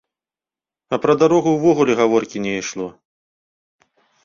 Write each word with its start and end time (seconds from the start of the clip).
А 0.97 0.99
пра 1.03 1.13
дарогу 1.25 1.49
ўвогуле 1.57 1.93
гаворкі 2.01 2.43
не 2.49 2.57
ішло! 2.63 2.87